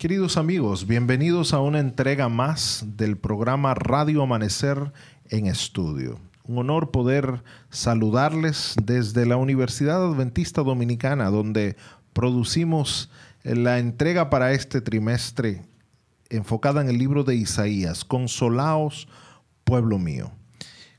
[0.00, 4.94] Queridos amigos, bienvenidos a una entrega más del programa Radio Amanecer
[5.28, 6.18] en Estudio.
[6.44, 11.76] Un honor poder saludarles desde la Universidad Adventista Dominicana, donde
[12.14, 13.10] producimos
[13.42, 15.66] la entrega para este trimestre
[16.30, 19.06] enfocada en el libro de Isaías, Consolaos,
[19.64, 20.32] pueblo mío.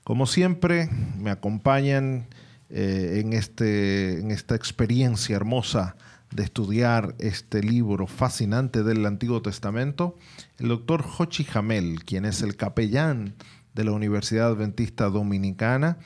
[0.03, 2.27] Como siempre, me acompañan
[2.69, 5.95] eh, en, este, en esta experiencia hermosa
[6.31, 10.17] de estudiar este libro fascinante del Antiguo Testamento,
[10.57, 13.35] el doctor Jochi Jamel, quien es el capellán
[13.73, 15.97] de la Universidad Adventista Dominicana,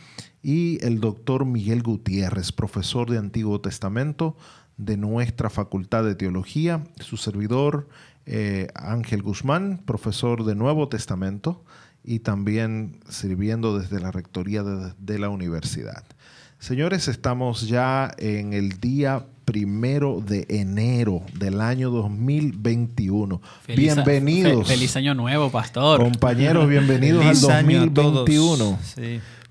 [0.41, 4.38] y el doctor Miguel Gutiérrez, profesor de Antiguo Testamento
[4.77, 7.87] de nuestra Facultad de Teología, su servidor
[8.27, 11.63] eh, Ángel Guzmán, profesor de Nuevo Testamento
[12.03, 16.04] y también sirviendo desde la rectoría de la universidad.
[16.60, 23.41] Señores, estamos ya en el día primero de enero del año 2021.
[23.68, 24.68] bienvenidos.
[24.68, 26.01] feliz año nuevo, pastor.
[26.01, 28.79] Compañeros, bienvenidos al 2021.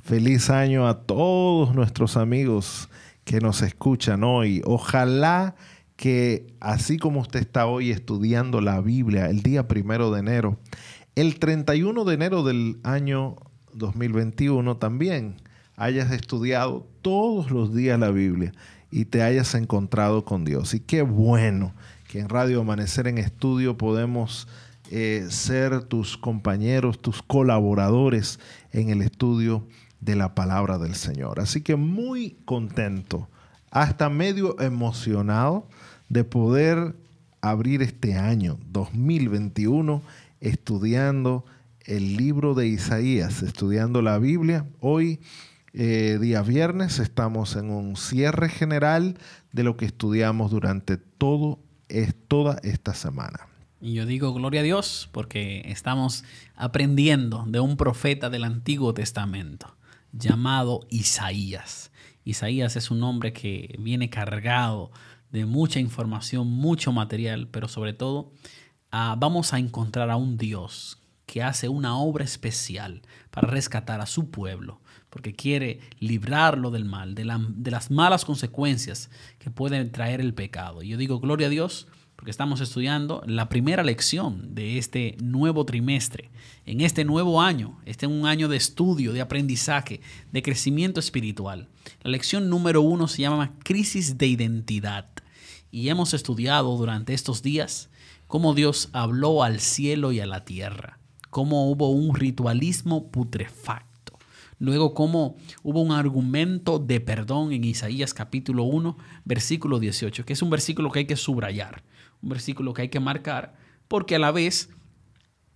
[0.03, 2.91] Feliz año a todos nuestros amigos
[3.25, 4.61] que nos escuchan hoy.
[4.67, 5.55] Ojalá
[5.97, 10.59] que así como usted está hoy estudiando la Biblia el día primero de enero,
[11.15, 13.37] el 31 de enero del año
[13.73, 15.37] 2021 también
[15.77, 18.53] hayas estudiado todos los días la Biblia
[18.95, 20.73] y te hayas encontrado con Dios.
[20.73, 21.75] Y qué bueno
[22.07, 24.47] que en Radio Amanecer en Estudio podemos
[24.89, 28.39] eh, ser tus compañeros, tus colaboradores
[28.71, 29.67] en el estudio
[29.99, 31.41] de la palabra del Señor.
[31.41, 33.29] Así que muy contento,
[33.73, 35.67] hasta medio emocionado
[36.09, 36.95] de poder
[37.41, 40.03] abrir este año 2021
[40.41, 41.45] estudiando
[41.85, 44.67] el libro de Isaías, estudiando la Biblia.
[44.79, 45.19] Hoy
[45.77, 49.19] eh, día viernes estamos en un cierre general
[49.51, 53.49] de lo que estudiamos durante todo, es, toda esta semana.
[53.81, 56.23] Y yo digo gloria a Dios porque estamos
[56.55, 59.77] aprendiendo de un profeta del Antiguo Testamento
[60.13, 61.91] llamado Isaías.
[62.25, 64.93] Isaías es un hombre que viene cargado
[65.33, 68.33] de mucha información, mucho material, pero sobre todo
[68.93, 74.07] ah, vamos a encontrar a un Dios que hace una obra especial para rescatar a
[74.07, 74.81] su pueblo
[75.15, 80.83] porque quiere librarlo del mal, de, las malas consecuencias que puede traer el pecado.
[80.83, 81.87] Y yo digo, gloria a Dios,
[82.17, 86.33] porque estamos estudiando la primera lección de este nuevo trimestre,
[86.67, 90.01] en este nuevo año, este es un año de estudio, de aprendizaje,
[90.33, 91.69] de crecimiento espiritual.
[92.03, 95.07] La lección número uno se llama crisis de identidad.
[95.71, 97.89] Y hemos estudiado durante estos días
[98.27, 100.99] cómo Dios habló al cielo y a la tierra,
[101.31, 103.94] cómo hubo un ritualismo putrefacto
[104.65, 110.41] Luego, cómo hubo un argumento de perdón en Isaías capítulo 1, versículo 18, que es
[110.41, 111.83] un versículo que hay que subrayar,
[112.23, 113.57] un versículo que hay que marcar,
[113.89, 114.71] porque a la vez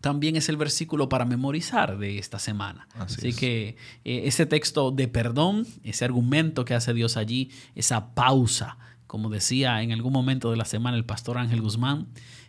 [0.02, 2.86] también es el versículo para memorizar de esta semana.
[2.98, 8.76] Así, que eh, ese texto de perdón, ese argumento que hace Dios allí, esa pausa,
[9.06, 12.08] como decía en algún momento de la semana el pastor Ángel Guzmán,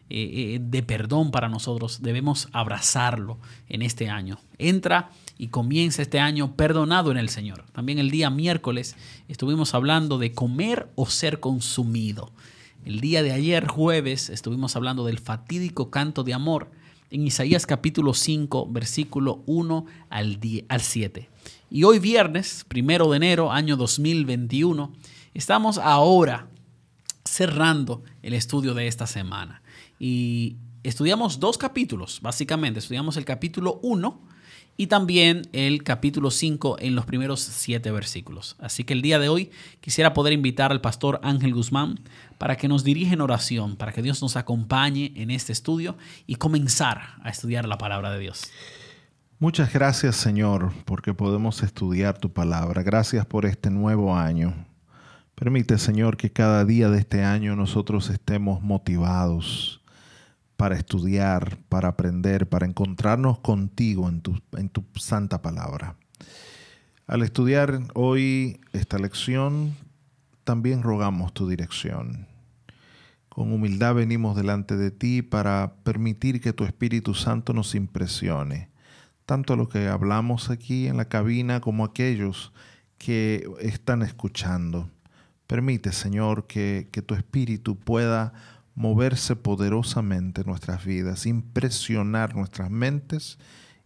[0.09, 3.39] eh, eh, de perdón para nosotros, debemos abrazarlo
[3.69, 4.39] en este año.
[4.57, 7.63] Entra y comienza este año perdonado en el Señor.
[7.71, 8.97] También el día miércoles
[9.29, 12.29] estuvimos hablando de comer o ser consumido.
[12.83, 16.69] El día de ayer, jueves, estuvimos hablando del fatídico canto de amor
[17.09, 21.29] en Isaías capítulo 5, versículo 1 al, al 7.
[21.71, 24.91] Y hoy viernes, primero de enero, año 2021,
[25.33, 26.49] estamos ahora
[27.23, 29.61] cerrando el estudio de esta semana.
[29.99, 32.79] Y estudiamos dos capítulos, básicamente.
[32.79, 34.27] Estudiamos el capítulo 1
[34.79, 38.55] y también el capítulo 5 en los primeros siete versículos.
[38.59, 39.51] Así que el día de hoy
[39.81, 41.99] quisiera poder invitar al pastor Ángel Guzmán
[42.37, 45.97] para que nos dirija en oración, para que Dios nos acompañe en este estudio
[46.27, 48.49] y comenzar a estudiar la palabra de Dios.
[49.37, 52.81] Muchas gracias Señor porque podemos estudiar tu palabra.
[52.81, 54.65] Gracias por este nuevo año.
[55.35, 59.78] Permite Señor que cada día de este año nosotros estemos motivados
[60.59, 65.95] para estudiar, para aprender, para encontrarnos contigo en tu, en tu santa palabra.
[67.07, 69.77] Al estudiar hoy esta lección,
[70.43, 72.27] también rogamos tu dirección.
[73.29, 78.69] Con humildad venimos delante de ti para permitir que tu Espíritu Santo nos impresione,
[79.25, 82.51] tanto lo que hablamos aquí en la cabina como aquellos
[82.97, 84.89] que están escuchando.
[85.47, 88.33] Permite, Señor, que, que tu Espíritu pueda
[88.79, 93.37] moverse poderosamente en nuestras vidas, impresionar nuestras mentes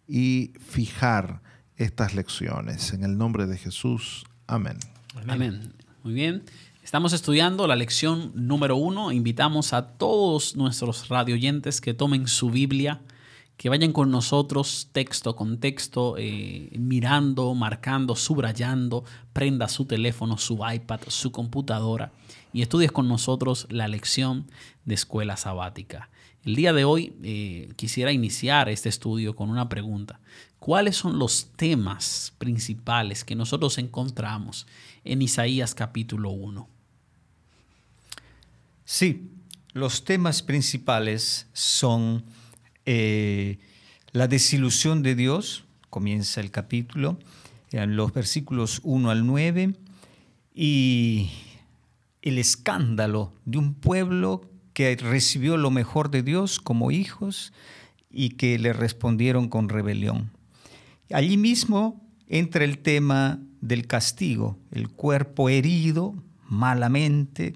[0.07, 1.41] y fijar
[1.77, 2.93] estas lecciones.
[2.93, 4.23] En el nombre de Jesús.
[4.45, 4.77] Amén.
[5.27, 5.73] Amén.
[6.03, 6.43] Muy bien.
[6.83, 9.11] Estamos estudiando la lección número uno.
[9.11, 13.01] Invitamos a todos nuestros radioyentes que tomen su Biblia,
[13.57, 20.59] que vayan con nosotros texto con texto, eh, mirando, marcando, subrayando, prenda su teléfono, su
[20.71, 22.11] iPad, su computadora
[22.53, 24.45] y estudies con nosotros la lección
[24.85, 26.09] de escuela sabática.
[26.45, 30.19] El día de hoy eh, quisiera iniciar este estudio con una pregunta.
[30.59, 34.67] ¿Cuáles son los temas principales que nosotros encontramos
[35.03, 36.67] en Isaías capítulo 1?
[38.85, 39.29] Sí,
[39.73, 42.23] los temas principales son
[42.85, 43.57] eh,
[44.11, 47.17] la desilusión de Dios, comienza el capítulo,
[47.71, 49.73] en los versículos 1 al 9,
[50.53, 51.31] y
[52.23, 57.53] el escándalo de un pueblo que recibió lo mejor de Dios como hijos
[58.09, 60.31] y que le respondieron con rebelión.
[61.11, 66.15] Allí mismo entra el tema del castigo, el cuerpo herido
[66.47, 67.53] malamente,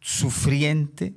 [0.00, 1.14] sufriente,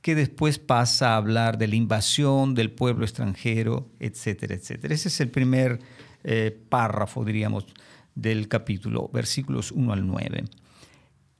[0.00, 4.94] que después pasa a hablar de la invasión del pueblo extranjero, etcétera, etcétera.
[4.94, 5.80] Ese es el primer
[6.24, 7.66] eh, párrafo, diríamos,
[8.14, 10.44] del capítulo, versículos 1 al 9.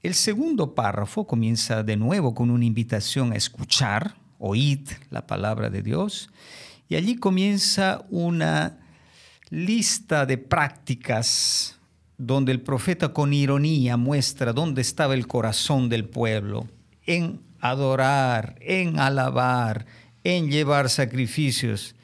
[0.02, 5.82] El segundo párrafo comienza de nuevo con una invitación a escuchar, oíd la palabra de
[5.82, 6.30] Dios,
[6.88, 8.78] y allí comienza una
[9.50, 11.78] lista de prácticas
[12.16, 16.66] donde el profeta con ironía muestra dónde estaba el corazón del pueblo,
[17.04, 19.84] en adorar, en alabar,
[20.24, 21.94] en llevar sacrificios.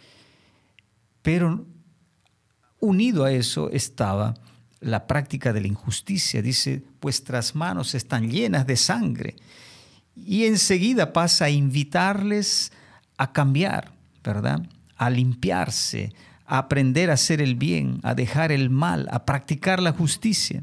[1.22, 1.64] Pero
[2.78, 4.34] unido a eso estaba
[4.80, 6.42] la práctica de la injusticia.
[6.42, 9.36] Dice, vuestras manos están llenas de sangre.
[10.14, 12.72] Y enseguida pasa a invitarles
[13.18, 13.92] a cambiar,
[14.24, 14.62] ¿verdad?
[14.96, 16.12] A limpiarse,
[16.46, 20.62] a aprender a hacer el bien, a dejar el mal, a practicar la justicia.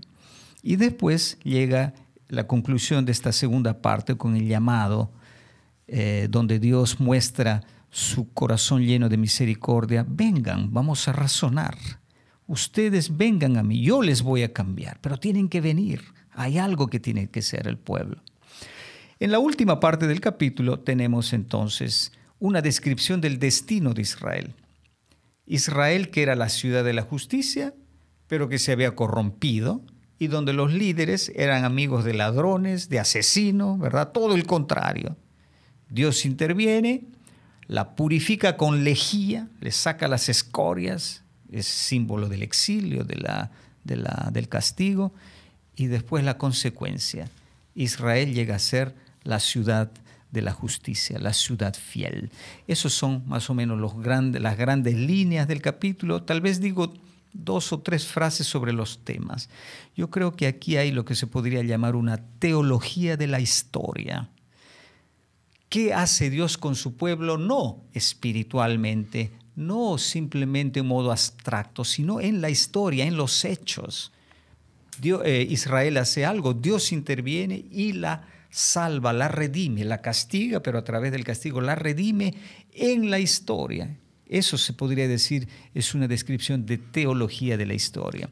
[0.61, 1.93] Y después llega
[2.29, 5.11] la conclusión de esta segunda parte con el llamado,
[5.87, 7.61] eh, donde Dios muestra
[7.91, 10.05] su corazón lleno de misericordia.
[10.07, 11.75] Vengan, vamos a razonar
[12.47, 16.01] ustedes vengan a mí, yo les voy a cambiar, pero tienen que venir.
[16.31, 18.21] Hay algo que tiene que ser el pueblo.
[19.19, 24.53] En la última parte del capítulo tenemos entonces una descripción del destino de Israel.
[25.45, 27.73] Israel que era la ciudad de la justicia,
[28.27, 29.81] pero que se había corrompido
[30.19, 34.11] y donde los líderes eran amigos de ladrones, de asesinos, ¿verdad?
[34.11, 35.17] Todo el contrario.
[35.89, 37.05] Dios interviene,
[37.67, 41.22] la purifica con lejía, le saca las escorias,
[41.53, 43.51] es símbolo del exilio, de la,
[44.31, 45.13] del castigo,
[45.75, 47.29] y después la consecuencia.
[47.75, 49.91] Israel llega a ser la ciudad
[50.31, 52.31] de la justicia, la ciudad fiel.
[52.67, 56.23] Esos son más o menos los grandes, las grandes líneas del capítulo.
[56.23, 56.93] Tal vez digo
[57.33, 59.49] dos o tres frases sobre los temas.
[59.95, 64.29] Yo creo que aquí hay lo que se podría llamar una teología de la historia.
[65.69, 67.37] ¿Qué hace Dios con su pueblo?
[67.37, 74.11] No espiritualmente, no simplemente en modo abstracto, sino en la historia, en los hechos.
[75.01, 80.83] Eh, Israel hace algo, Dios interviene y la salva, la redime, la castiga, pero a
[80.83, 82.35] través del castigo la redime
[82.73, 83.97] en la historia.
[84.27, 88.29] Eso se podría decir es una descripción de teología de la historia.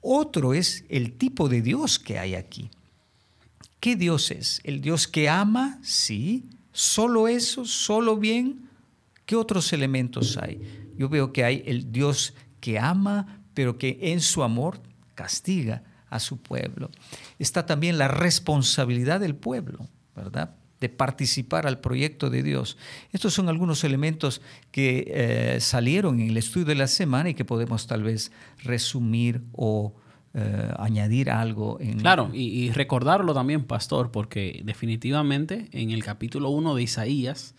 [0.00, 2.70] Otro es el tipo de Dios que hay aquí.
[3.80, 4.60] ¿Qué Dios es?
[4.64, 5.78] ¿El Dios que ama?
[5.82, 6.44] Sí.
[6.72, 7.64] ¿Solo eso?
[7.64, 8.68] ¿Solo bien?
[9.26, 10.60] ¿Qué otros elementos hay?
[10.96, 14.80] Yo veo que hay el Dios que ama, pero que en su amor
[15.14, 16.90] castiga a su pueblo.
[17.38, 20.56] Está también la responsabilidad del pueblo, ¿verdad?
[20.80, 22.76] de participar al proyecto de Dios.
[23.10, 27.46] Estos son algunos elementos que eh, salieron en el estudio de la semana y que
[27.46, 29.94] podemos tal vez resumir o
[30.34, 31.78] eh, añadir algo.
[31.80, 32.00] En...
[32.00, 37.54] Claro, y, y, recordarlo también, pastor, porque definitivamente en el capítulo 1 de Isaías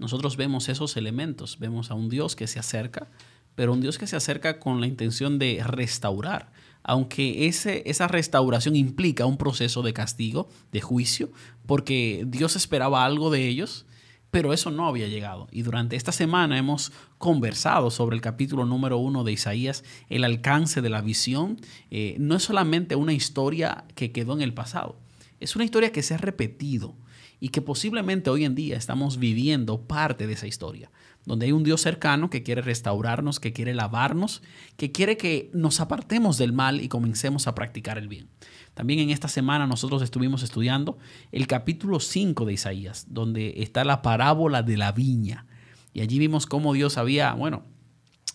[0.00, 1.58] nosotros vemos esos elementos.
[1.60, 3.08] Vemos a un Dios que se acerca,
[3.54, 6.50] pero un Dios que se acerca con la intención de restaurar.
[6.82, 11.30] Aunque ese, esa restauración implica un proceso de castigo, de juicio,
[11.66, 13.84] porque Dios esperaba algo de ellos,
[14.30, 15.48] pero eso no había llegado.
[15.52, 20.80] Y durante esta semana hemos conversado sobre el capítulo número uno de Isaías, el alcance
[20.80, 21.60] de la visión.
[21.90, 24.96] Eh, no es solamente una historia que quedó en el pasado,
[25.40, 26.94] es una historia que se ha repetido
[27.40, 30.90] y que posiblemente hoy en día estamos viviendo parte de esa historia,
[31.24, 34.42] donde hay un Dios cercano que quiere restaurarnos, que quiere lavarnos,
[34.76, 38.28] que quiere que nos apartemos del mal y comencemos a practicar el bien.
[38.74, 40.98] También en esta semana nosotros estuvimos estudiando
[41.32, 45.46] el capítulo 5 de Isaías, donde está la parábola de la viña.
[45.92, 47.64] Y allí vimos cómo Dios había, bueno,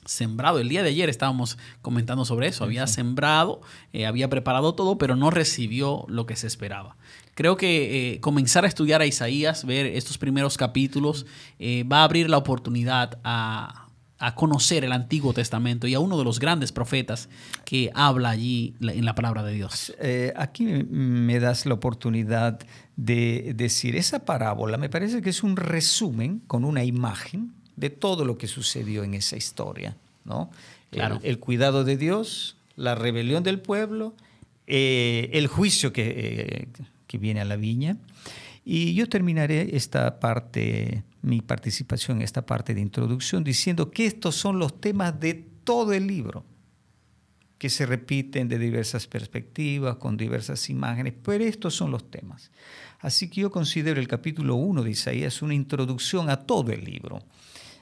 [0.06, 0.60] sembrado.
[0.60, 2.64] El día de ayer estábamos comentando sobre eso.
[2.64, 6.96] Había sembrado, eh, había preparado todo, pero no recibió lo que se esperaba.
[7.34, 11.26] Creo que eh, comenzar a estudiar a Isaías, ver estos primeros capítulos,
[11.60, 13.82] eh, va a abrir la oportunidad a,
[14.36, 17.30] conocer el Antiguo Testamento y a uno de los grandes profetas
[17.64, 19.94] que habla allí en la palabra de Dios.
[20.36, 22.60] aquí me das la oportunidad
[22.96, 28.26] de decir, esa parábola me parece que es un resumen con una imagen de todo
[28.26, 29.98] lo que sucedió en esa historia.
[30.24, 30.50] ¿no?
[30.92, 31.20] Claro.
[31.24, 34.14] El, cuidado de Dios, la rebelión del pueblo,
[34.68, 36.68] eh, el juicio que, eh,
[37.08, 37.98] que, viene a la viña.
[38.64, 44.36] Y yo terminaré esta parte, mi participación en esta parte de introducción, diciendo que estos
[44.36, 46.44] son los temas de todo el libro,
[47.58, 52.52] que se repiten de diversas perspectivas, con diversas imágenes, pero estos son los temas.
[53.00, 57.22] Así que yo considero el capítulo 1 de Isaías una introducción a todo el libro.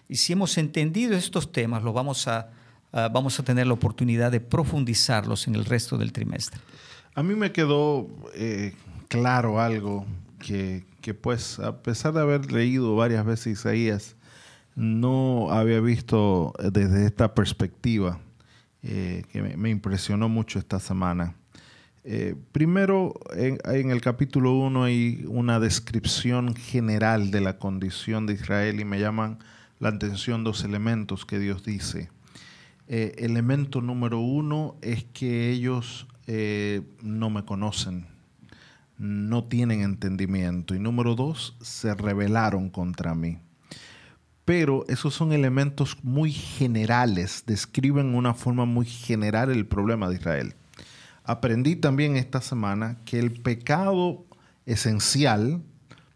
[0.08, 2.52] Y si hemos entendido estos temas, lo vamos a,
[2.92, 6.60] vamos a tener la oportunidad de profundizarlos en el resto del trimestre.
[7.16, 8.74] A mí me quedó eh,
[9.08, 10.06] claro algo
[10.40, 10.84] que,
[11.22, 14.16] pues a pesar de haber leído varias veces Isaías,
[14.76, 18.20] no había visto desde esta perspectiva
[18.82, 21.36] eh, que me, impresionó mucho esta semana.
[22.04, 28.34] Eh, primero, en, en, el capítulo 1 hay una descripción general de la condición de
[28.34, 29.38] Israel y me llaman
[29.84, 32.10] la atención dos elementos que Dios dice.
[32.88, 38.08] Eh, elemento número uno es que ellos eh, no me conocen,
[38.98, 40.74] no tienen entendimiento.
[40.74, 43.40] Y número dos, se rebelaron contra mí.
[44.46, 50.56] Pero esos son elementos muy generales, describen una forma muy general el problema de Israel.
[51.26, 54.26] Aprendí también esta semana que el pecado
[54.66, 55.62] esencial,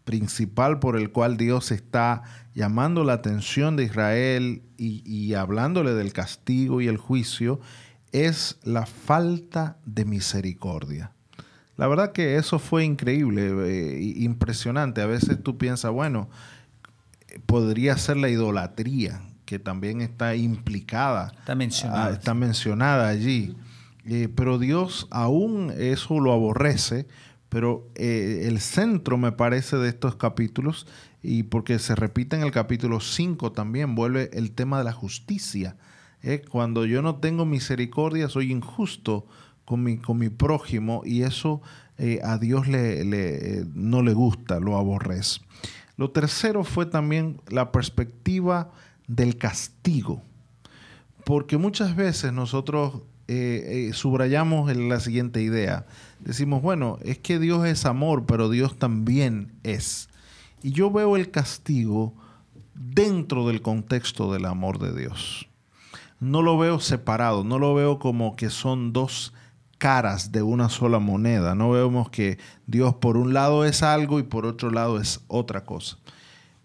[0.08, 2.22] principal por el cual Dios está
[2.54, 7.60] llamando la atención de Israel y, hablándole del castigo y el juicio,
[8.10, 11.12] es la falta de misericordia.
[11.76, 15.02] La verdad que eso fue increíble, eh, impresionante.
[15.02, 16.30] A veces tú piensas, bueno,
[17.44, 21.34] podría ser la idolatría, que también está implicada.
[21.38, 22.06] Está mencionada.
[22.06, 23.54] Ah, está mencionada allí.
[24.06, 27.06] Eh, pero Dios aún eso lo aborrece,
[27.48, 30.86] pero eh, el centro, me parece, de estos capítulos
[31.22, 35.76] y porque se repite en el capítulo 5 también, vuelve el tema de la justicia.
[36.22, 36.42] ¿eh?
[36.50, 39.26] Cuando yo no tengo misericordia, soy injusto
[39.64, 41.60] con mi, con mi prójimo y eso
[41.96, 45.40] eh, a Dios le, no le gusta, lo aborrece.
[45.96, 48.70] Lo tercero fue también la perspectiva
[49.08, 50.22] del castigo,
[51.24, 55.86] porque muchas veces nosotros eh, subrayamos la siguiente idea.
[56.20, 60.08] Decimos, bueno, es que Dios es amor, pero Dios también es.
[60.62, 62.14] Y yo veo el castigo
[62.74, 65.48] dentro del contexto del amor de Dios.
[66.20, 69.32] No lo veo separado, no lo veo como que son dos
[69.78, 71.54] caras de una sola moneda.
[71.54, 75.64] No vemos que Dios por un lado es algo y por otro lado es otra
[75.64, 75.98] cosa.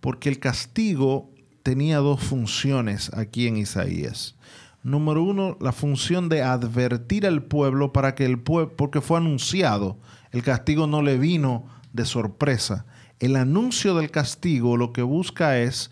[0.01, 1.29] Porque el castigo
[1.61, 4.35] tenía dos funciones aquí en Isaías.
[4.83, 9.97] Número uno, la función de advertir al pueblo para que el pueblo, porque fue anunciado,
[10.31, 12.85] el castigo no le vino de sorpresa,
[13.19, 15.89] el anuncio del castigo lo que busca es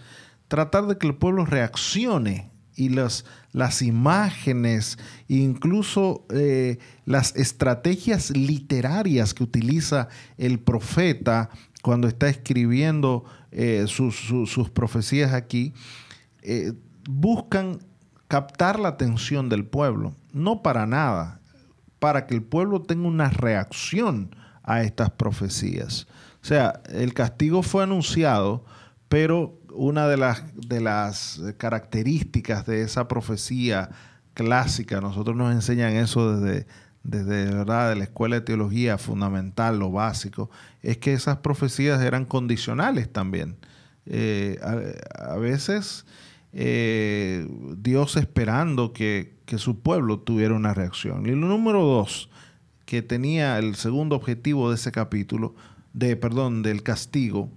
[0.50, 4.98] tratar de que el pueblo reaccione y las, las imágenes,
[5.30, 11.50] incluso eh, las estrategias literarias que utiliza el profeta
[11.82, 15.74] cuando está escribiendo eh, sus, profecías aquí,
[16.42, 16.74] eh,
[17.10, 17.80] buscan
[18.32, 21.42] captar la atención del pueblo, no para nada,
[22.00, 24.34] para que el pueblo tenga una reacción
[24.64, 26.08] a estas profecías.
[26.42, 28.64] O sea, el castigo fue anunciado,
[29.10, 33.90] pero una de las, de las características de esa profecía
[34.34, 36.68] clásica, nosotros nos enseñan eso desde,
[37.04, 37.90] desde ¿verdad?
[37.90, 40.50] de la escuela de teología fundamental, lo básico,
[40.82, 43.58] es que esas profecías eran condicionales también.
[44.06, 46.06] Eh, a, veces
[46.54, 51.26] eh, Dios esperando que, que, su pueblo tuviera una reacción.
[51.26, 52.30] Y lo número dos,
[52.86, 55.56] que tenía el segundo objetivo de ese capítulo,
[55.94, 57.50] de, perdón, del castigo,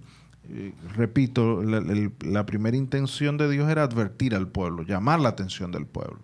[0.49, 5.85] eh, repito, la, primera intención de Dios era advertir al pueblo, llamar la atención del
[5.85, 6.19] pueblo.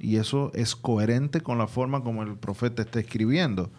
[0.00, 3.70] Y eso es coherente con la forma como el profeta está escribiendo,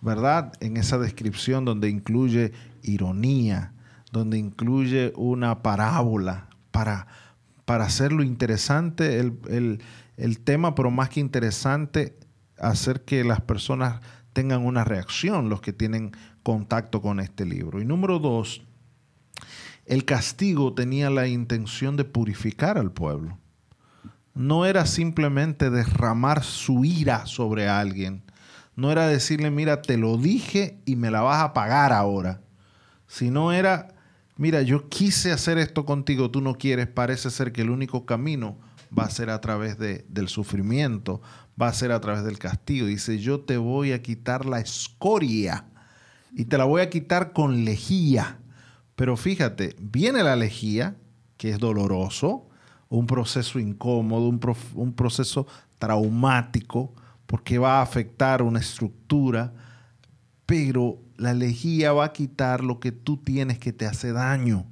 [0.00, 0.52] ¿verdad?
[0.60, 3.72] En esa descripción donde incluye ironía,
[4.10, 7.06] donde incluye una parábola para,
[7.70, 9.80] para hacerlo interesante el,
[10.16, 12.18] el tema, pero más que interesante,
[12.58, 14.00] hacer que las personas
[14.32, 16.10] tengan una reacción, los que tienen
[16.42, 17.80] contacto con este libro.
[17.80, 18.64] Y número dos,
[19.86, 23.38] el castigo tenía la intención de purificar al pueblo.
[24.34, 28.24] no era simplemente derramar su ira sobre alguien.
[28.74, 32.40] No era decirle, mira, te lo dije y me la vas a pagar ahora.
[33.06, 33.94] Sino era,
[34.40, 38.56] mira, yo quise hacer esto contigo, tú no quieres, parece ser que el único camino
[38.98, 41.20] va a ser a través de, del sufrimiento,
[41.60, 42.86] va a ser a través del castigo.
[42.86, 45.66] Dice, yo te voy a quitar la escoria
[46.32, 48.38] y te la voy a quitar con lejía.
[48.96, 50.96] Pero fíjate, viene la lejía,
[51.36, 52.48] que es doloroso,
[52.88, 54.40] un proceso incómodo, un,
[54.74, 55.46] un proceso
[55.78, 56.94] traumático,
[57.26, 59.52] porque va a afectar una estructura,
[60.50, 64.66] pero la lejía va a quitar lo que tú tienes que te hace daño.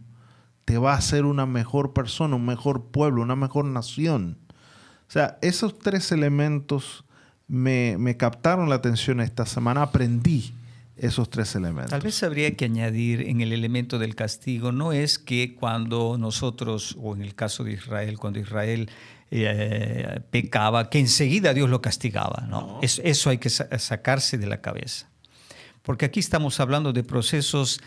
[0.65, 4.39] Te va a hacer una mejor persona, un mejor pueblo, una mejor nación.
[5.07, 7.05] O sea, esos tres elementos
[7.47, 9.83] me, me captaron la atención esta semana.
[9.83, 10.53] Aprendí
[10.97, 11.93] esos tres elementos.
[11.93, 16.97] Tal vez habría que añadir en el elemento del castigo, no es que cuando nosotros,
[17.01, 18.91] o en el caso de Israel, cuando Israel
[19.31, 22.49] eh, pecaba, que enseguida Dios lo castigaba.
[22.49, 22.81] ¿no?
[22.83, 25.09] eso hay que sacarse de la cabeza.
[25.88, 27.80] Porque aquí estamos hablando de procesos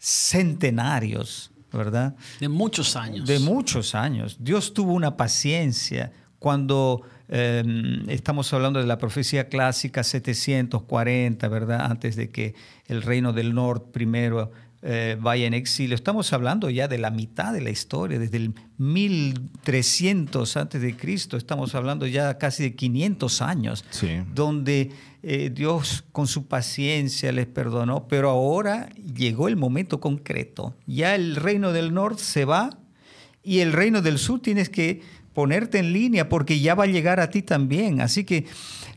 [0.00, 2.16] centenarios, ¿verdad?
[2.40, 3.24] De muchos años.
[3.24, 4.36] De muchos años.
[4.40, 6.10] Dios tuvo una paciencia
[6.40, 11.80] cuando Em, estamos hablando de la profecía clásica 740, ¿verdad?
[11.82, 12.54] Antes de que
[12.86, 14.52] el reino del norte primero
[14.82, 15.94] eh, vaya en exilio.
[15.94, 21.36] Estamos hablando ya de la mitad de la historia, desde el 1300 antes de Cristo.
[21.36, 23.84] Estamos hablando ya casi de 500 años,
[24.34, 24.90] donde
[25.22, 30.74] eh, Dios con su paciencia les perdonó, pero ahora llegó el momento concreto.
[30.86, 32.78] Ya el reino del norte se va
[33.42, 35.00] y el reino del sur tienes que
[35.32, 38.00] ponerte en línea porque ya va a llegar a ti también.
[38.00, 38.46] Así que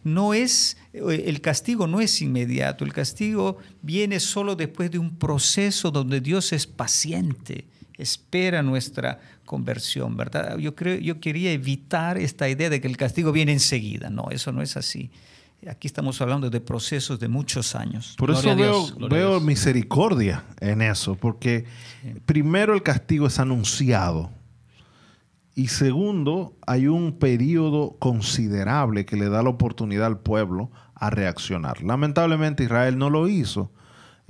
[0.03, 5.91] no es el castigo no es inmediato, el castigo viene solo después de un proceso
[5.91, 7.67] donde Dios es paciente,
[7.98, 10.58] espera nuestra conversión, ¿verdad?
[10.58, 14.10] Yo creo yo quería evitar esta idea de que el castigo viene enseguida.
[14.10, 15.12] No, eso no es así.
[15.67, 18.15] Aquí estamos hablando de procesos de muchos años.
[18.17, 18.56] Por eso
[19.10, 21.65] veo, misericordia en eso, porque
[22.25, 24.32] primero el castigo es anunciado.
[25.55, 31.83] Y segundo, hay un periodo considerable que le da la oportunidad al pueblo a reaccionar.
[31.83, 33.71] Lamentablemente Israel no lo hizo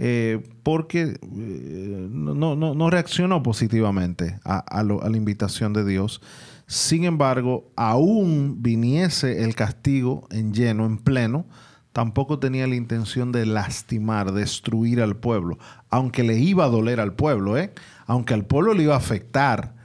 [0.01, 6.21] eh, porque eh, no, reaccionó positivamente a, la invitación de Dios.
[6.67, 11.47] Sin embargo, aún viniese el castigo en lleno, en pleno,
[11.91, 15.58] tampoco tenía la intención de lastimar, destruir al pueblo,
[15.89, 17.73] aunque le iba a doler al pueblo, ¿eh?
[18.05, 19.75] aunque al pueblo le iba a afectar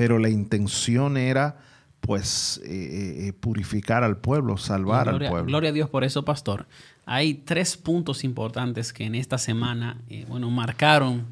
[0.00, 1.58] pero la intención era
[2.00, 5.44] pues eh, eh, eh, purificar al pueblo, salvar al pueblo.
[5.44, 6.66] Gloria a Dios por eso, pastor.
[7.04, 11.26] Hay tres puntos importantes que en esta semana, bueno, marcaron,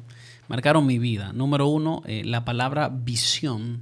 [0.47, 1.33] marcaron mi vida.
[1.33, 3.79] Número uno, la palabra visión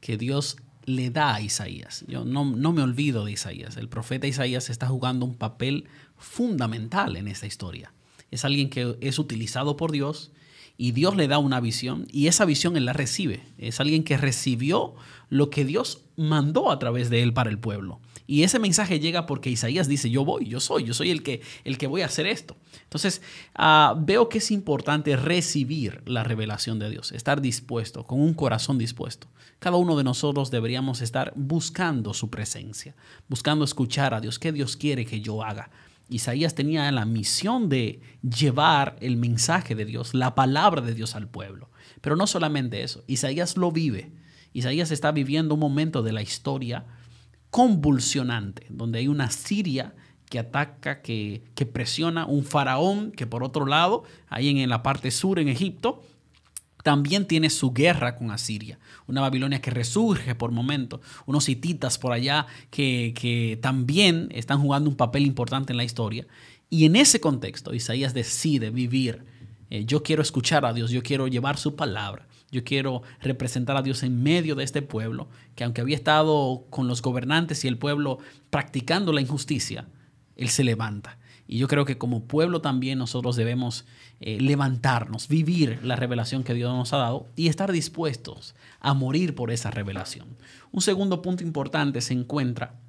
[0.00, 2.04] que Dios le da a Isaías.
[2.08, 3.76] Yo no, no me olvido de Isaías.
[3.76, 5.84] El profeta Isaías está jugando un papel
[6.16, 7.92] fundamental en esta historia.
[8.32, 10.32] Es alguien que es utilizado por Dios
[10.78, 13.42] y Dios le da una visión y esa visión él la recibe.
[13.58, 14.94] Es alguien que recibió
[15.28, 18.00] lo que Dios mandó a través de él para el pueblo.
[18.26, 21.42] Y ese mensaje llega porque Isaías dice, yo voy, yo soy, yo soy el que,
[21.64, 22.56] el que voy a hacer esto.
[22.82, 23.22] Entonces,
[23.54, 28.78] ah, veo que es importante recibir la revelación de Dios, estar dispuesto, con un corazón
[28.78, 29.28] dispuesto.
[29.60, 32.96] Cada uno de nosotros deberíamos estar buscando su presencia,
[33.28, 35.70] buscando escuchar a Dios, qué Dios quiere que yo haga,
[36.08, 41.28] Isaías tenía la misión de llevar el mensaje de Dios, la palabra de Dios al
[41.28, 41.70] pueblo.
[42.00, 44.12] Pero no solamente eso, Isaías lo vive.
[44.52, 46.86] Isaías está viviendo un momento de la historia
[47.50, 49.94] convulsionante, donde hay una Siria
[50.30, 55.10] que ataca, que, que presiona, un faraón que por otro lado, ahí en la parte
[55.10, 56.02] sur, en Egipto,
[56.86, 62.12] también tiene su guerra con Asiria, una Babilonia que resurge por momentos, unos hititas por
[62.12, 66.28] allá que, también están jugando un papel importante en la historia.
[66.70, 69.24] Y en ese contexto, Isaías decide vivir.
[69.68, 73.82] Eh, yo quiero escuchar a Dios, yo quiero llevar su palabra, yo quiero representar a
[73.82, 77.78] Dios en medio de este pueblo, que aunque había estado con los gobernantes y el
[77.78, 78.20] pueblo
[78.50, 79.88] practicando la injusticia,
[80.36, 83.84] Él se levanta y yo creo que como pueblo también nosotros debemos
[84.20, 89.34] eh, levantarnos, vivir la revelación que Dios nos ha dado y estar dispuestos a morir
[89.34, 90.36] por esa revelación.
[90.72, 92.80] Un segundo punto importante se encuentra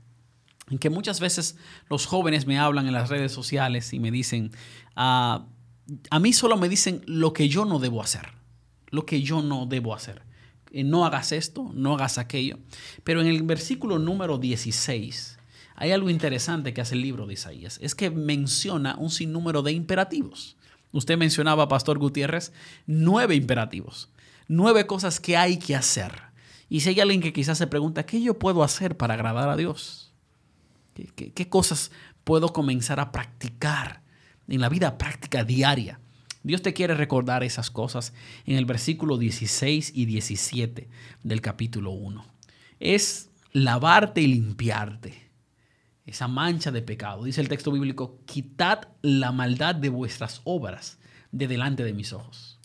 [0.70, 1.58] en que muchas veces
[1.90, 4.52] los jóvenes me hablan en las redes sociales y me dicen,
[4.96, 5.46] ah,
[6.10, 8.34] a mí solo me dicen lo que yo no debo hacer,
[8.90, 10.24] lo que yo no debo hacer.
[10.72, 12.60] Eh, no hagas esto, no hagas aquello.
[13.04, 15.37] Pero en el versículo número 16,
[15.80, 19.74] hay algo interesante que hace el libro de Isaías, es que menciona un sinnúmero de
[19.74, 20.58] imperativos.
[20.92, 22.52] Usted mencionaba, Pastor Gutiérrez,
[22.88, 24.10] nueve imperativos,
[24.48, 26.14] nueve cosas que hay que hacer.
[26.68, 29.56] Y si hay alguien que quizás se pregunta, ¿qué yo puedo hacer para agradar a
[29.56, 30.12] Dios?
[30.96, 31.92] ¿Qué, cosas
[32.24, 34.02] puedo comenzar a practicar
[34.48, 36.00] en la vida práctica diaria?
[36.42, 38.14] Dios te quiere recordar esas cosas
[38.48, 40.90] en el versículo 16 y 17
[41.22, 42.26] del capítulo 1.
[42.80, 45.27] Es lavarte y limpiarte.
[46.08, 47.24] Esa mancha de pecado.
[47.24, 50.98] Dice el texto bíblico, quitad la maldad de vuestras obras
[51.32, 52.58] de delante de mis ojos.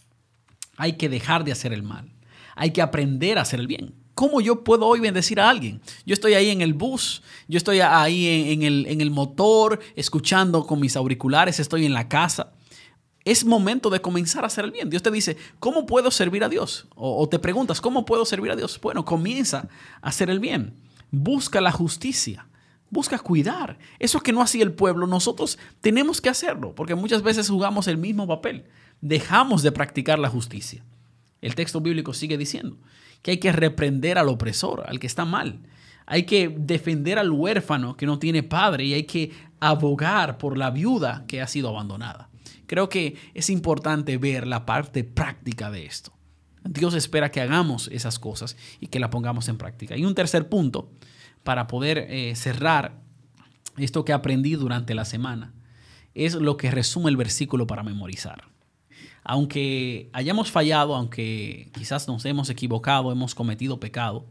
[0.79, 2.11] Hay que dejar de hacer el mal.
[2.57, 3.95] Hay que aprender a hacer el bien.
[4.15, 5.83] ¿Cómo yo puedo hoy bendecir a alguien?
[6.07, 10.67] Yo estoy ahí en el bus, yo estoy ahí en, el, en el motor, escuchando
[10.67, 12.53] con mis auriculares, estoy en la casa
[13.25, 14.91] es momento de comenzar a hacer el bien.
[14.91, 16.89] Dios te dice, ¿cómo puedo servir a Dios?
[16.95, 18.81] O, te preguntas, ¿cómo puedo servir a Dios?
[18.81, 19.69] Bueno, comienza
[20.01, 20.75] a hacer el bien.
[21.11, 22.49] Busca la justicia.
[22.93, 23.79] Busca cuidar.
[23.99, 27.97] Eso que no hacía el pueblo, nosotros tenemos que hacerlo, porque muchas veces jugamos el
[27.97, 28.67] mismo papel.
[29.01, 30.85] Dejamos de practicar la justicia.
[31.41, 32.77] El texto bíblico sigue diciendo
[33.23, 35.61] que hay que reprender al opresor, al que está mal.
[36.05, 40.71] Hay que defender al huérfano que no tiene padre y hay que abogar por la
[40.71, 42.29] viuda que ha sido abandonada.
[42.67, 46.13] Creo que es importante ver la parte práctica de esto.
[46.63, 49.97] Dios espera que hagamos esas cosas y que la pongamos en práctica.
[49.97, 50.91] Y un tercer punto
[51.43, 53.01] para poder eh, cerrar
[53.77, 55.55] esto que aprendí durante la semana
[56.15, 58.45] es lo que resume el versículo para memorizar.
[59.25, 64.27] Aunque hayamos fallado, aunque quizás nos hemos equivocado, hemos cometido pecado,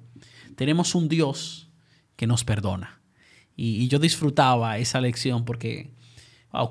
[0.56, 1.70] tenemos un Dios
[2.16, 3.02] que nos perdona.
[3.56, 5.92] y yo disfrutaba esa lección porque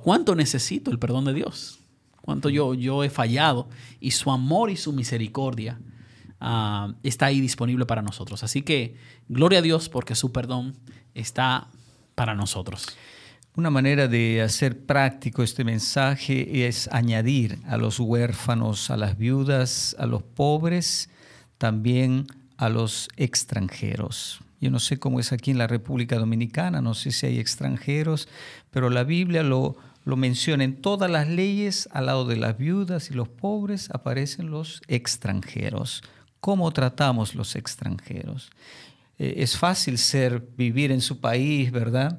[0.02, 1.80] ¿Cuánto necesito el perdón de Dios?
[2.20, 3.68] ¿Cuánto yo, yo he fallado?
[3.98, 5.80] Y su amor y su misericordia
[6.40, 8.42] ah, está ahí disponible para nosotros.
[8.42, 8.96] Así que
[9.28, 10.74] gloria a Dios porque su perdón
[11.14, 11.68] está
[12.14, 12.86] para nosotros.
[13.56, 19.96] Una manera de hacer práctico este mensaje es añadir a los huérfanos, a las viudas,
[19.98, 21.10] a los pobres,
[21.58, 22.26] también
[22.56, 24.40] a los extranjeros.
[24.60, 28.28] Yo no sé cómo es aquí en la República Dominicana, no sé si hay extranjeros,
[28.70, 33.10] pero la Biblia lo, lo menciona en todas las leyes, al lado de las viudas
[33.10, 36.02] y los pobres aparecen los extranjeros.
[36.40, 38.50] ¿Cómo tratamos los extranjeros?
[39.18, 42.18] Eh, es fácil ser, vivir en su país, ¿verdad?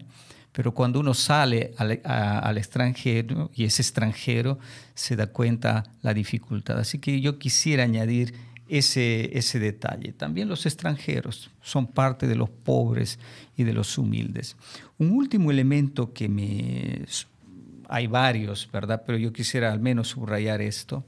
[0.52, 4.60] Pero cuando uno sale al, al, extranjero y es extranjero,
[4.94, 6.78] se da cuenta la dificultad.
[6.78, 8.34] Así que yo quisiera añadir
[8.72, 10.14] ese, ese detalle.
[10.14, 13.20] También los extranjeros son parte de los pobres
[13.58, 14.56] y de los humildes.
[14.98, 17.06] Un último elemento que me...
[17.90, 19.04] Hay varios, ¿verdad?
[19.06, 21.04] Pero yo quisiera al menos subrayar esto.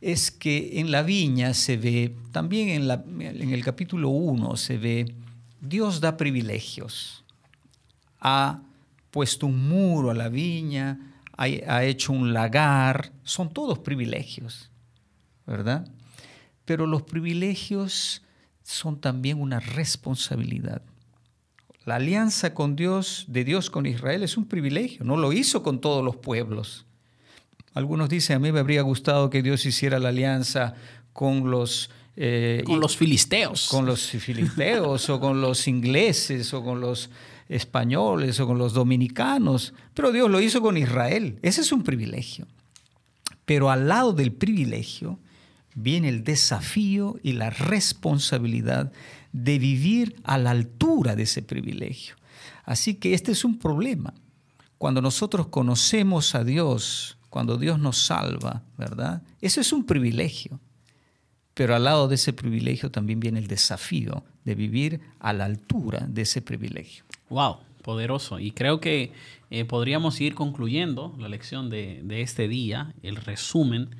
[0.00, 5.14] Es que en la viña se ve, también en, el capítulo 1 se ve,
[5.60, 7.24] Dios da privilegios.
[8.20, 8.62] Ha
[9.10, 14.70] puesto un muro a la viña, ha, ha hecho un lagar, son todos privilegios,
[15.46, 15.86] ¿verdad?
[16.64, 18.22] Pero los privilegios
[18.62, 20.82] son también una responsabilidad.
[21.84, 25.04] La alianza con Dios, de Dios con Israel, es un privilegio.
[25.04, 26.86] No lo hizo con todos los pueblos.
[27.74, 30.74] Algunos dicen, a mí me habría gustado que Dios hiciera la alianza
[31.12, 31.90] con los...
[32.16, 33.68] Eh, con los filisteos.
[33.68, 37.10] Con los filisteos o con los ingleses o con los
[37.48, 39.74] españoles o con los dominicanos.
[39.94, 41.38] Pero Dios lo hizo con Israel.
[41.42, 42.46] Ese es un privilegio.
[43.44, 45.18] Pero al lado del privilegio
[45.74, 48.92] viene el desafío y la responsabilidad
[49.32, 52.16] de vivir a la altura de ese privilegio.
[52.64, 54.14] Así que este es un problema.
[54.78, 59.22] Cuando nosotros conocemos a Dios, cuando Dios nos salva, ¿verdad?
[59.40, 60.60] Eso es un privilegio.
[61.54, 66.06] Pero al lado de ese privilegio también viene el desafío de vivir a la altura
[66.08, 67.04] de ese privilegio.
[67.28, 68.38] Wow, poderoso.
[68.38, 69.12] Y creo que
[69.50, 73.90] eh, podríamos ir concluyendo la lección de, este día, el resumen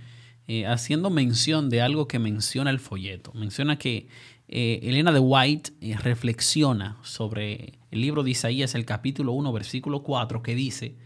[0.48, 3.32] eh, haciendo mención de algo que menciona el folleto.
[3.34, 4.08] Menciona que
[4.48, 10.42] eh, Elena de White reflexiona sobre el libro de Isaías, el capítulo 1, versículo 4,
[10.42, 10.96] que dice,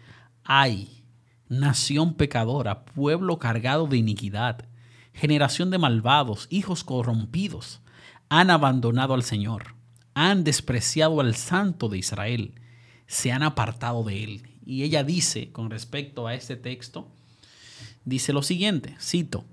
[0.44, 1.03] ay,
[1.48, 4.66] nación pecadora, pueblo cargado de iniquidad,
[5.12, 7.80] generación de malvados, hijos corrompidos,
[8.28, 9.74] han abandonado al Señor,
[10.14, 12.54] han despreciado al Santo de Israel,
[13.06, 14.48] se han apartado de él.
[14.64, 17.08] Y ella dice con respecto a este texto,
[18.04, 19.44] dice lo siguiente, cito,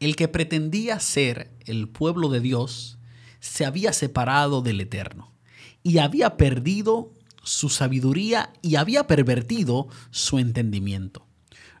[0.00, 2.98] el que pretendía ser el pueblo de Dios
[3.40, 5.32] se había separado del Eterno
[5.82, 7.12] y había perdido
[7.42, 11.26] su sabiduría y había pervertido su entendimiento.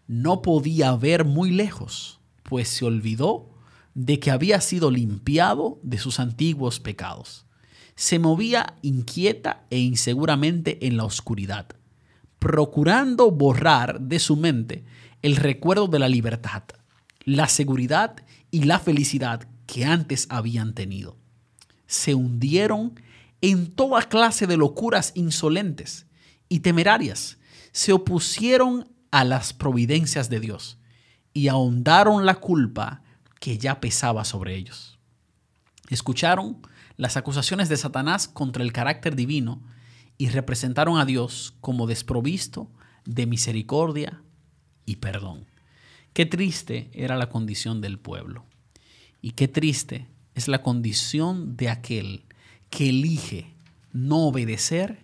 [0.06, 3.50] No podía ver muy lejos, pues se olvidó
[3.94, 7.46] de que había sido limpiado de sus antiguos pecados.
[7.94, 11.66] Se movía inquieta e inseguramente en la oscuridad,
[12.38, 14.84] procurando borrar de su mente
[15.22, 16.62] el recuerdo de la libertad,
[17.24, 18.16] la seguridad
[18.50, 21.16] y la felicidad que antes habían tenido.
[21.86, 23.00] se hundieron
[23.40, 26.06] en toda clase de locuras insolentes
[26.48, 27.38] y temerarias.
[27.72, 30.78] Se opusieron a las providencias de Dios
[31.32, 33.02] y ahondaron la culpa
[33.40, 34.98] que ya pesaba sobre ellos.
[35.88, 36.60] Escucharon
[36.96, 39.62] las acusaciones de Satanás contra el carácter divino
[40.18, 42.70] y representaron a Dios como desprovisto
[43.04, 44.22] de misericordia
[44.84, 45.46] y perdón.
[46.12, 48.44] Qué triste era la condición del pueblo
[49.22, 52.24] y qué triste es la condición de aquel
[52.70, 53.52] que elige
[53.92, 54.98] no obedecer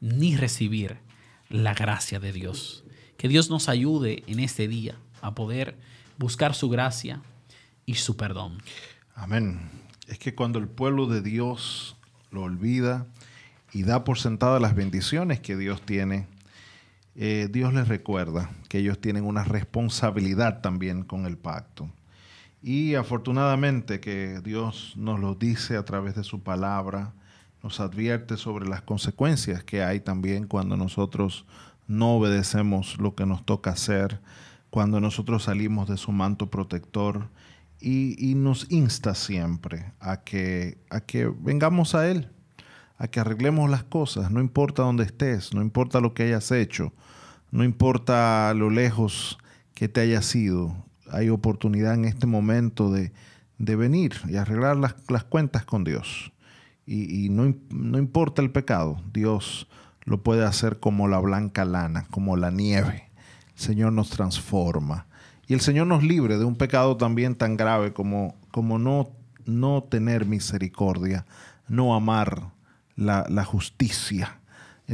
[0.00, 0.98] ni recibir
[1.48, 2.84] la gracia de Dios.
[3.16, 5.76] Que Dios nos ayude en este día a poder
[6.18, 7.20] buscar su gracia
[7.86, 8.58] y su perdón.
[9.14, 9.60] Amén.
[10.06, 11.96] Es que cuando el pueblo de Dios
[12.30, 13.06] lo olvida
[13.72, 16.26] y da por sentada las bendiciones que Dios tiene,
[17.16, 21.90] eh, Dios les recuerda que ellos tienen una responsabilidad también con el pacto.
[22.62, 27.14] Y afortunadamente que Dios nos lo dice a través de su palabra,
[27.62, 31.46] nos advierte sobre las consecuencias que hay también cuando nosotros
[31.86, 34.20] no obedecemos lo que nos toca hacer,
[34.70, 37.28] cuando nosotros salimos de su manto protector
[37.80, 42.30] y, nos insta siempre a que, a que vengamos a Él,
[42.98, 46.92] a que arreglemos las cosas, no importa dónde estés, no importa lo que hayas hecho,
[47.50, 49.38] no importa lo lejos
[49.74, 50.76] que te hayas ido,
[51.12, 53.12] hay oportunidad en este momento de,
[53.58, 56.32] venir y arreglar las, cuentas con Dios.
[56.86, 59.68] Y, no, no, importa el pecado, Dios
[60.04, 63.10] lo puede hacer como la blanca lana, como la nieve.
[63.54, 65.06] El Señor nos transforma.
[65.46, 69.10] Y el Señor nos libre de un pecado también tan grave como, como no,
[69.44, 71.26] no tener misericordia,
[71.68, 72.50] no amar
[72.96, 74.40] la, la justicia,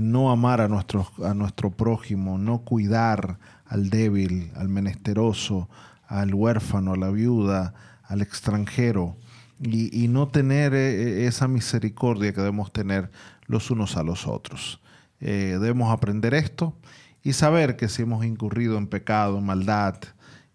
[0.03, 5.69] no amar a nuestro, a nuestro prójimo, no cuidar al débil, al menesteroso,
[6.09, 9.17] al huérfano, a la viuda, al extranjero,
[9.61, 13.11] y, no tener eh, eh, esa misericordia que debemos tener
[13.47, 14.81] los unos a los otros.
[15.21, 16.77] Eh, debemos aprender esto
[17.23, 19.97] y saber que si hemos incurrido en pecado, en maldad,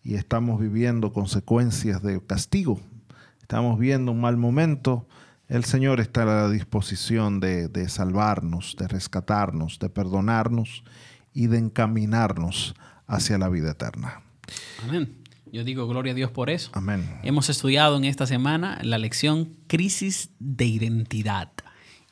[0.03, 2.79] y estamos viviendo consecuencias de castigo,
[3.41, 5.07] estamos viendo un mal momento,
[5.47, 10.83] el Señor está a la disposición de, de salvarnos, de rescatarnos, de perdonarnos
[11.33, 14.21] y de encaminarnos hacia la vida eterna.
[14.87, 15.20] Amén.
[15.51, 16.71] Yo digo gloria a Dios por eso.
[16.73, 17.19] Amén.
[17.23, 21.51] Hemos estudiado en esta semana la lección Crisis de Identidad.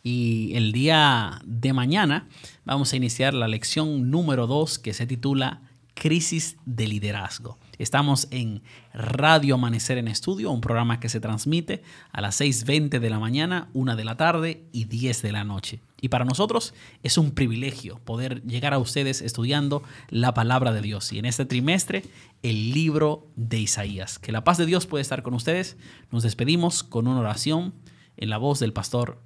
[0.04, 2.28] Y el día de mañana
[2.65, 5.62] vamos a iniciar la lección número 2 que se titula
[5.93, 7.58] Crisis de Liderazgo.
[7.78, 8.62] Estamos en
[8.93, 13.69] Radio Amanecer en Estudio, un programa que se transmite a las 6.20 de la mañana,
[13.73, 15.80] 1 de la tarde y 10 de la noche.
[16.02, 21.12] Y para nosotros es un privilegio poder llegar a ustedes estudiando la palabra de Dios.
[21.12, 22.04] Y en este trimestre,
[22.42, 24.20] el libro de Isaías.
[24.20, 25.78] Que la paz de Dios puede estar con ustedes.
[26.12, 27.74] Nos despedimos con una oración
[28.18, 29.22] en la voz del pastor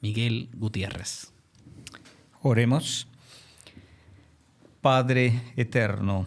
[0.00, 1.32] Miguel Gutiérrez.
[2.42, 3.08] Oremos.
[4.80, 6.26] Padre eterno,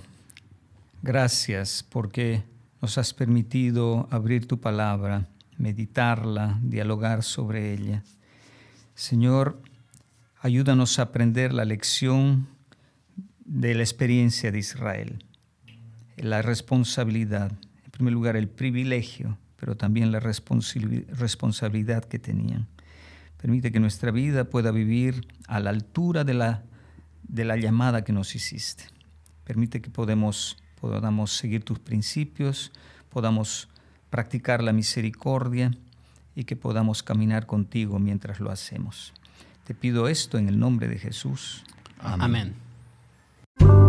[1.02, 2.44] gracias porque
[2.82, 8.04] nos has permitido abrir tu palabra, meditarla, dialogar sobre ella.
[8.96, 9.62] Señor,
[10.42, 12.48] ayúdanos a aprender la lección
[13.46, 15.26] de la experiencia de Israel,
[16.18, 17.52] la responsabilidad,
[17.84, 22.68] en primer lugar el privilegio, pero también la responsabilidad que tenían.
[23.42, 26.64] Permite que nuestra vida pueda vivir a la altura de la,
[27.24, 28.86] de la llamada que nos hiciste.
[29.44, 32.72] Permite que podamos, podamos seguir tus principios,
[33.10, 33.68] podamos
[34.10, 35.72] practicar la misericordia
[36.36, 39.14] y que podamos caminar contigo mientras lo hacemos.
[39.70, 41.64] Te pido esto en el nombre de Jesús.
[42.00, 42.56] Amén.
[43.60, 43.89] Amén.